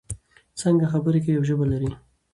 [0.59, 1.91] څانګه خبرې کوي او ژبه لري.